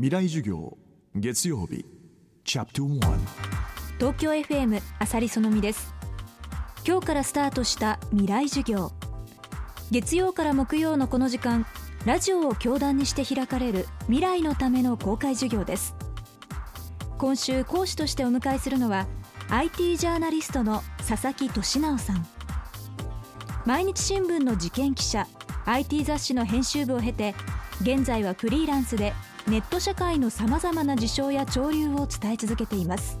[0.00, 0.78] 未来授業
[1.16, 1.84] 月曜日
[2.44, 3.18] チャプト1
[3.98, 5.92] 東京 FM あさりそのみです。
[6.86, 8.92] 今日からスタートした未来授業。
[9.90, 11.66] 月曜から木曜のこの時間
[12.06, 15.96] ラジオを教壇にして開かれる未来のための公開授業です。
[17.18, 19.08] 今週講師としてお迎えするのは
[19.50, 22.24] IT ジャーナリストの佐々木俊直さん。
[23.66, 25.26] 毎日新聞の事件記者
[25.64, 27.34] IT 雑誌の編集部を経て
[27.80, 29.12] 現在はフリーランスで
[29.48, 33.18] ネット社会のさまざまな事象や潮流を伝え続けています。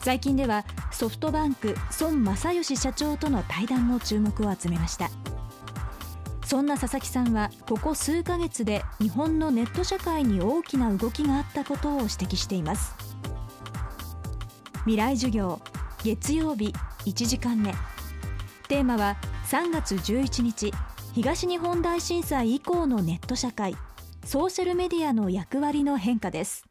[0.00, 5.08] 最近ではソフトバンク孫正義社長との対談も注目を集めました。
[6.44, 12.94] そんな佐々木さんはここ数ヶ月で日本のネット社会に大きな動きがあったことを指摘しています。
[14.80, 15.60] 未来授業
[16.02, 16.74] 月曜日
[17.04, 17.72] 1時間目。
[18.66, 19.16] テーマは
[19.48, 20.72] 3月11日
[21.12, 23.76] 東日本大震災以降のネット社会。
[24.28, 26.66] ソーシャルメディアの役割の変化です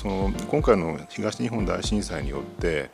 [0.00, 2.92] その今回の東日本大震災によって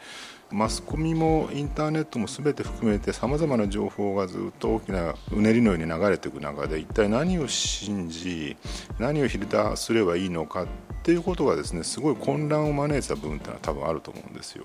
[0.51, 8.57] マスコミもインターネットも全て含めてさまざまな情報がずっと大きなうねりのように流れていく中で一体何を信じ
[8.99, 10.67] 何をフィルターすればいいのかっ
[11.03, 14.65] ていうことがですねすごい混乱を招いてた部分っていうのは多分あると思うんですよ。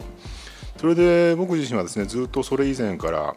[0.78, 3.36] それで僕自身はですねずっとそれ以前から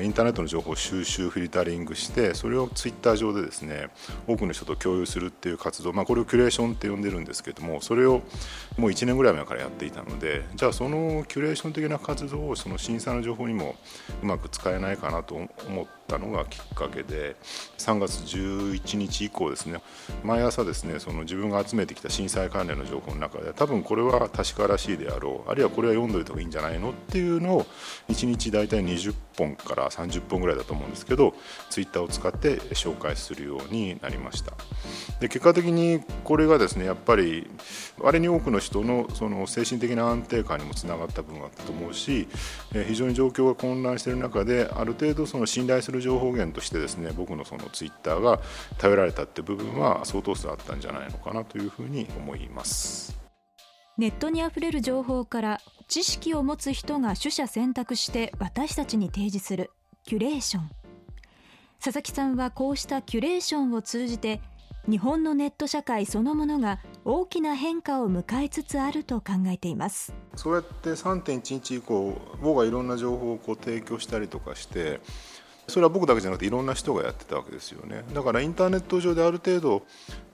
[0.00, 3.88] インターネットの情報を収集フィルタリングしてそれをツイッター上でですね
[4.28, 8.22] 多くの人と共有するっていう活動、まあ、これをキュレーションって呼んでるんですけどもそれを
[8.76, 13.74] もう1年ぐらい前からやっていたのでじゃあそのキュレーション的な活動をその震災の情報にも
[14.22, 15.48] うまく使えないかなと思
[15.82, 17.36] ってたのがきっかけで
[17.76, 19.80] 3月11日以降ですね
[20.24, 27.66] 毎朝ですねその自分が集めてきた震災関連の情報の中で多分これは確からしいであろうあるいはこれは読んどいた方がいいんじゃないのっていうのを
[28.08, 31.34] 1日大体20本から30本ぐらいだと思うんですけど
[31.70, 34.52] ツイッターを使って紹介するようになりました。
[35.20, 37.46] で結果的にこれがですねやっぱり
[38.04, 42.28] あれに多くの人のその精神的な安定感にもつながった部分があったと思うし
[42.86, 48.40] 非常に状況が混乱している中である程度その信頼する情報源としてですね僕のそのツイッターが
[48.76, 53.18] 頼られたって部分は相当数あったんじゃないのかなというふうに思います。
[53.96, 59.70] ネットにあふれる情報から知識を持つ人が取捨選択して私たちに提示する
[60.04, 60.70] キュレーション。
[61.82, 64.42] 佐々木さんはこうしたキュレーションを通じて
[64.88, 70.14] 日本のネット社会そのものが大きな変化を迎えつつあると考えています。
[70.34, 75.00] そうやって3.11以降僕がいろんな情報をこう提供したりとかして
[75.66, 78.02] それは僕だけじゃなくていろんな人がやってたわけですよね。
[78.14, 79.82] だからインターネット上である程度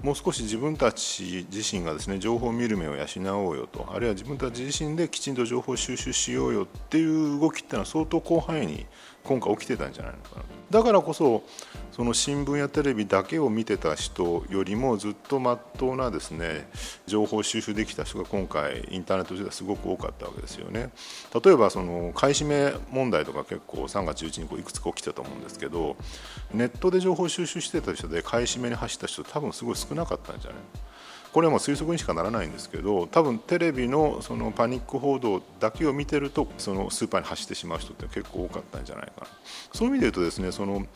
[0.04, 8.86] もう少し自分たち自身がですね情報を見る目を養おうよとあるいは自分たち自身できちんと情報収集しようよっていう動きっていうのは相当広範囲に
[9.24, 10.42] 今回起きてたんじゃないのかな。
[10.70, 11.44] だからこそ
[11.92, 16.68] その新聞やテレビだけを見てた人よりもずっとまっとうなですね
[17.06, 20.90] 情報収集できた人が今回インターネット上ではすごく多かったわけですよね。
[21.44, 25.96] 例えばその買い占め問題とか結構3月11日にこういくつか起きてたと思うんですけど
[26.52, 30.58] ネットで情報収集してた人で買い占めに走った人多分すごい少なかったんじゃない？
[31.34, 39.26] これはもう推測にしかならないんですけど多分テレビのそのパニック報道だけを見てるとそのスーパーに走ってしまう人って結構多かったんじゃないかな。
[39.72, 40.86] そういう意味で言うとですねその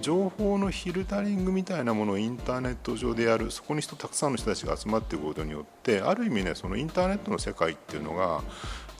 [0.00, 8.44] 情報のフィルタリングみたいなものをインターネット上でやるそこに人たくさんの人たちが集まっていくことによってある意味ねそのインターネットの世界っていうのが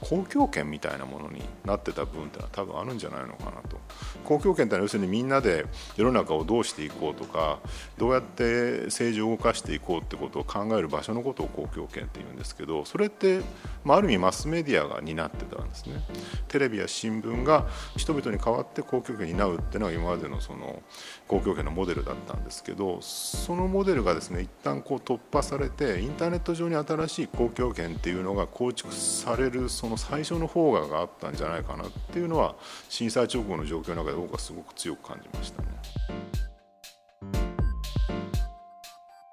[0.01, 3.77] 公共権みたいなものになってた部分ってのは多分あるんじゃないのかなと。
[4.23, 5.65] 公共権ってのは要するにみんなで
[5.97, 7.59] 世の中をどうしていこうとか
[7.97, 13.41] どうやって政治を動かしていこうってことを考える場所のことを公共権っていうんですけどそれって、
[13.83, 16.01] まあ、ある意味マスメディアが担ってたんですね。
[16.47, 17.67] テレビや新聞が
[17.97, 20.81] 人々に代わって公共権を担うっていうのが今までのその
[21.27, 32.55] 公共権のモデルだったんですけどそのモデルがですね一旦こう突破されてインターネット上に新しい公共権っていうのが構築されるその最初の方ががあったんじゃないかなっていうのは
[32.89, 35.67] 震災直後の状況の中で僕はすごく強く感じましたね。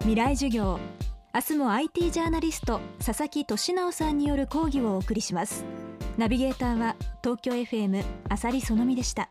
[0.00, 0.78] 未来授業
[1.34, 5.64] 明日も IT ジャーナリスト佐々木俊直さんによる講義をお送りします
[6.16, 9.28] ナビゲーターは東京 FM あさりそのみでした